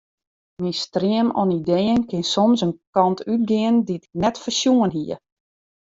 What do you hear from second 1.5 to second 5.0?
ideeën kin soms in kant útgean dy't ik net foarsjoen